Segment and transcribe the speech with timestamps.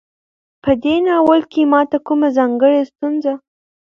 [0.63, 3.33] په دې ناول کې ماته کومه ځانګړۍ ستونزه